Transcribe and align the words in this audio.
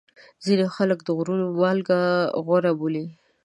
ځینې 0.45 0.65
خلک 0.75 0.99
د 1.03 1.09
غرونو 1.17 1.45
مالګه 1.59 1.99
غوره 2.45 2.71
بولي. 2.79 3.05